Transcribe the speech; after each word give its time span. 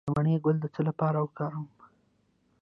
د 0.05 0.07
مڼې 0.15 0.35
ګل 0.45 0.57
د 0.61 0.65
څه 0.73 0.81
لپاره 0.89 1.17
وکاروم؟ 1.21 1.67